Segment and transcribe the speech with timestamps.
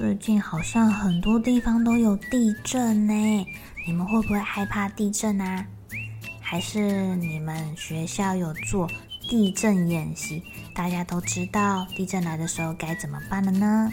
[0.00, 3.46] 最近好像很多地方都有地震呢，
[3.86, 5.66] 你们会不会害怕地震啊？
[6.40, 8.88] 还是你们学校有做
[9.28, 10.42] 地震演习？
[10.74, 13.92] 大家都知道地震来的时候该怎么办了呢？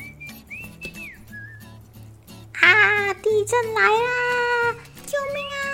[2.53, 3.13] 啊！
[3.15, 4.75] 地震来啦！
[5.05, 5.67] 救命啊！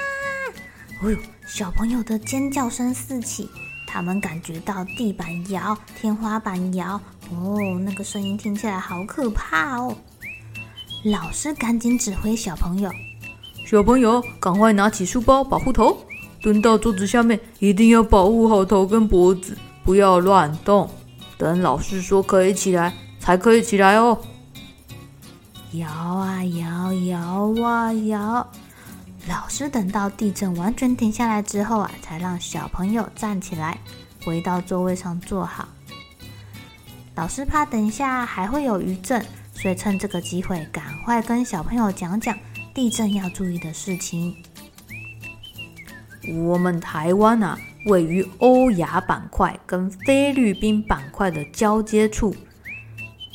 [1.03, 3.47] 哎呦，小朋友的尖叫声四起，
[3.85, 6.99] 他们感觉到地板摇、天花板摇，
[7.29, 9.95] 哦，那个声音听起来好可怕哦。
[11.03, 12.89] 老师赶紧指挥小朋友
[13.67, 15.97] ：“小朋友，赶快拿起书包保护头，
[16.41, 20.89] 蹲到桌子下面，一定要保护好头跟脖子，不要乱动。
[21.37, 24.17] 等老师说可以起来，才可以起来哦。”
[25.73, 28.47] 摇啊摇，摇啊摇。
[29.27, 33.77] 老师等到地震完全停下来之后啊，才让小朋友站起来，
[34.23, 35.67] 回到座位上坐好。
[37.15, 39.21] 老师怕等一下还会有余震。
[39.53, 42.37] 所以趁这个机会，赶快跟小朋友讲讲
[42.73, 44.35] 地震要注意的事情。
[46.27, 52.35] 我们台湾啊，位于欧亚板块跟菲律宾板块的交接处，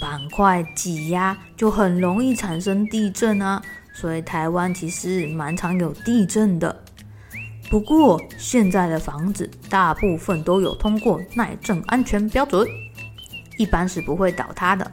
[0.01, 3.63] 板块挤压就很容易产生地震啊。
[3.95, 6.85] 所以台湾其实蛮常有地震的。
[7.69, 12.67] 不过现在的房子大部分都有通过耐震安全标准，
[13.59, 14.91] 一般是不会倒塌的。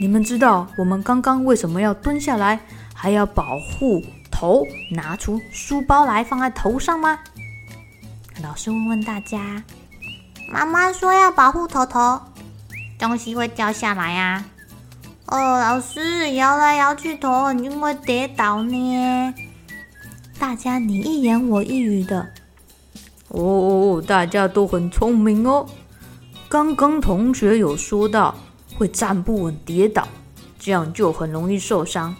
[0.00, 2.58] 你们知道我们刚刚为什么要蹲下来，
[2.92, 7.18] 还要保护头，拿出书包来放在头上吗？
[8.42, 9.62] 老师问问大家。
[10.50, 12.20] 妈妈说要保护头头，
[12.98, 14.44] 东西会掉下来呀。
[15.26, 19.34] 哦，老师摇来摇去，头很容会跌倒呢。
[20.38, 22.28] 大家你一言我一语的。
[23.28, 25.66] 哦，大家都很聪明哦。
[26.48, 28.34] 刚刚同学有说到。
[28.76, 30.06] 会站不稳跌倒，
[30.58, 32.14] 这样就很容易受伤。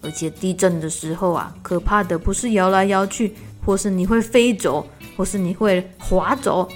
[0.00, 3.34] 而且地震的时候啊，可怕的不是摇来摇去，
[3.66, 4.86] 或是你会飞走，
[5.16, 6.68] 或是你会滑走，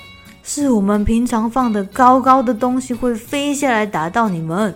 [0.42, 4.75] 是我们平常放的高高的东西会飞下来打到你们。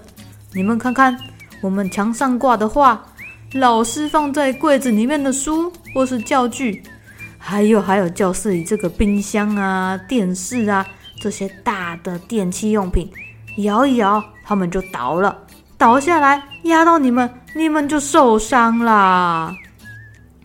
[0.53, 1.19] 你们看看，
[1.61, 3.05] 我们墙上挂的画，
[3.55, 6.84] 老师放在柜子里面的书，或是教具，
[7.37, 10.87] 还有还有教室里这个冰箱啊、电视啊
[11.21, 13.11] 这些大的电器用品。
[13.59, 15.37] 摇一摇，他们就倒了，
[15.78, 19.55] 倒下来压到你们，你们就受伤啦。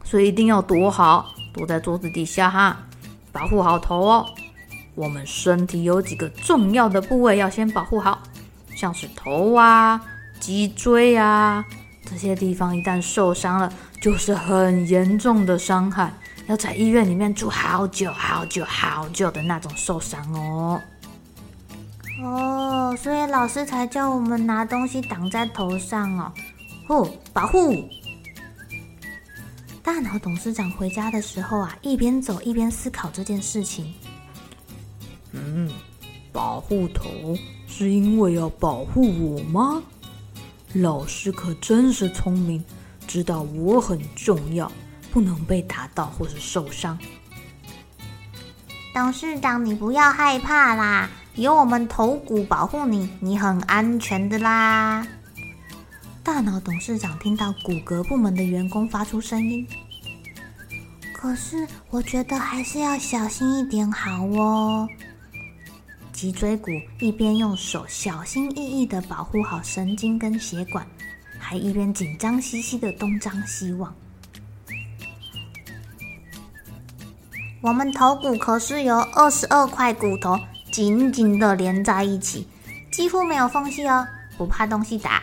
[0.03, 2.77] 所以一定要躲好，躲在桌子底下哈，
[3.31, 4.25] 保护好头哦。
[4.95, 8.21] 我们身体有几个重要的部位要先保护好，
[8.75, 10.01] 像是头啊、
[10.39, 11.63] 脊椎啊
[12.05, 13.71] 这些地方，一旦受伤了，
[14.01, 16.11] 就是很严重的伤害，
[16.47, 20.81] 要在医院里面住好久、好久、好久的那种受伤哦。
[22.23, 26.31] 哦，所以老师才叫我们拿东西挡在头上哦。
[26.87, 27.89] 护，保护！
[29.81, 33.93] 大脑董事长回家的时候啊，一边走一边思考这件事情。
[35.31, 35.71] 嗯，
[36.31, 37.09] 保护头
[37.67, 39.81] 是因为要保护我吗？
[40.73, 42.63] 老师可真是聪明，
[43.07, 44.71] 知道我很重要，
[45.11, 46.97] 不能被打到或是受伤。
[48.93, 51.09] 董事长，你不要害怕啦。
[51.35, 55.07] 有我们头骨保护你，你很安全的啦。
[56.21, 59.65] 大脑董事长听到骨骼部门的员工发出声音，
[61.13, 64.87] 可是我觉得还是要小心一点好哦。
[66.11, 66.69] 脊椎骨
[66.99, 70.85] 一边用手小心翼翼地保护好神经跟血管，
[71.39, 73.95] 还一边紧张兮兮地东张西望。
[77.61, 80.37] 我们头骨可是有二十二块骨头。
[80.71, 82.47] 紧紧的连在一起，
[82.91, 84.07] 几乎没有缝隙哦，
[84.37, 85.21] 不怕东西打，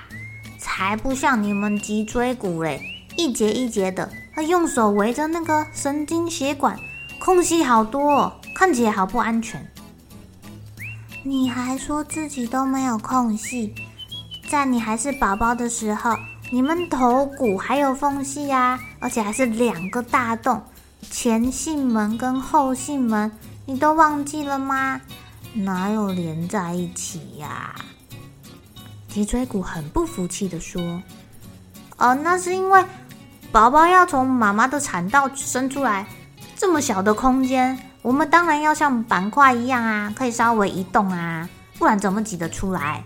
[0.58, 2.82] 才不像你们脊椎骨嘞，
[3.16, 6.78] 一节一节的，他用手围着那个神经血管，
[7.18, 9.64] 空隙好多，哦看起来好不安全。
[11.22, 13.74] 你还说自己都没有空隙，
[14.50, 16.16] 在你还是宝宝的时候，
[16.50, 20.60] 你们头骨还有缝隙呀，而且还是两个大洞，
[21.10, 23.30] 前囟门跟后囟门，
[23.66, 25.00] 你都忘记了吗？
[25.54, 27.74] 哪有连在一起呀？
[29.08, 31.02] 脊椎骨很不服气的说
[31.96, 32.84] ：“哦，那是因为
[33.50, 36.06] 宝宝要从妈妈的产道生出来，
[36.54, 41.48] 这么小的空间，我们当然要像板块一样啊，可以稍微移动啊，
[41.78, 43.02] 不然怎么挤得出来？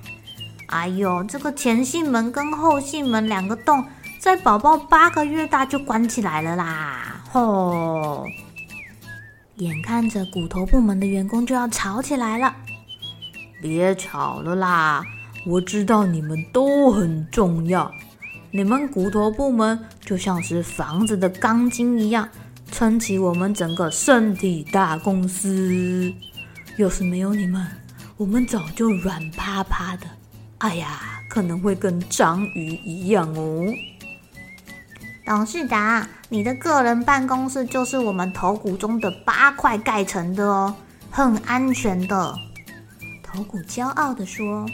[0.67, 3.85] 哎呦，这个前囟门跟后囟门两个洞，
[4.19, 7.23] 在宝宝八个月大就关起来了啦！
[7.31, 8.27] 吼！
[9.65, 12.55] 眼看着骨头部门的员工就要吵起来了，
[13.61, 15.05] 别吵了啦！”
[15.45, 17.91] 我知道你们都很重要，
[18.53, 22.29] 你们骨头部门就像是房子的钢筋一样，
[22.71, 26.13] 撑起我们整个身体大公司。
[26.79, 27.67] 要是没有你们，
[28.17, 30.07] 我们早就软趴趴的。
[30.59, 33.67] 哎呀，可能会跟章鱼一样哦。
[35.25, 40.75] 董事长，你的个人办公室就是我们头骨中的八块盖成的哦，
[41.11, 42.35] 很安全的。
[43.23, 44.67] 头骨骄傲地说。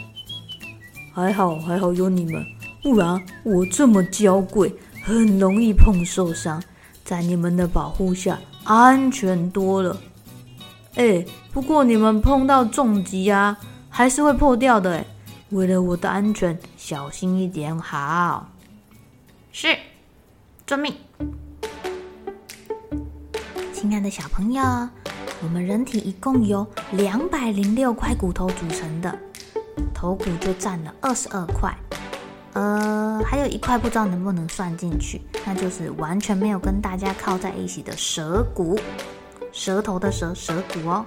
[1.13, 2.43] 还好还好有你们，
[2.81, 4.73] 不然我这么娇贵，
[5.03, 6.61] 很容易碰受伤。
[7.03, 9.97] 在你们的保护下，安全多了。
[10.95, 13.57] 哎，不过你们碰到重击啊，
[13.89, 14.95] 还是会破掉的。
[14.95, 15.05] 哎，
[15.49, 18.49] 为了我的安全，小心一点好。
[19.51, 19.75] 是，
[20.69, 20.93] 遵命。
[23.73, 24.61] 亲爱的小朋友，
[25.41, 29.17] 我们人体一共有两百零六块骨头组成的。
[29.95, 31.75] 头骨就占了二十二块，
[32.53, 38.79] 呃，还有一块不知道能不能算进去，那就是完全没有跟大家靠在一起的舌骨，
[39.51, 41.03] 舌头的舌，舌骨哦。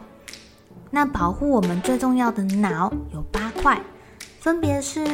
[0.91, 3.81] 那保护我们最重要的脑有八块，
[4.41, 5.07] 分别是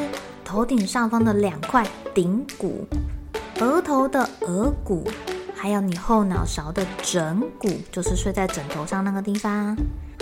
[0.43, 2.87] 头顶上方的两块顶骨，
[3.61, 5.05] 额头的额骨，
[5.53, 9.77] 还有你后脑勺的枕骨，就是睡在枕头上那个地方。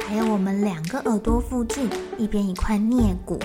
[0.08, 3.38] 还有我们两个耳朵附近一边一块颞骨，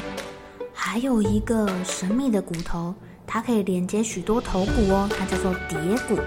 [0.73, 2.95] 还有一个神秘的骨头，
[3.27, 5.77] 它可以连接许多头骨哦，它叫做蝶
[6.07, 6.17] 骨，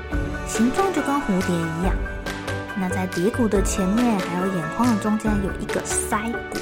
[0.47, 1.95] 形状就跟蝴蝶一样。
[2.77, 6.59] 那在蝶骨的前面，还有眼眶的中间有一个腮骨。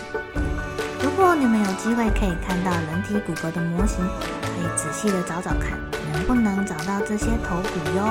[1.02, 4.05] 如果你们有机会可以看到人体骨骼的模型，
[4.40, 5.76] 可以仔细的找找看，
[6.22, 8.04] 不能找到这些头骨哟。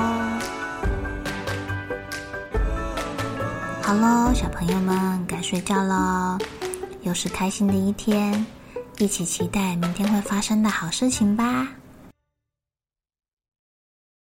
[3.82, 6.38] 好喽，小朋友们该睡觉喽，
[7.02, 8.46] 又是开心的一天，
[8.98, 11.68] 一起期待明天会发生的好事情吧。